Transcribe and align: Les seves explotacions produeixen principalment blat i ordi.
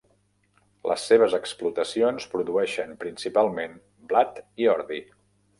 Les 0.91 1.03
seves 1.09 1.35
explotacions 1.39 2.27
produeixen 2.33 2.97
principalment 3.05 3.79
blat 4.15 4.43
i 4.65 4.71
ordi. 4.77 5.03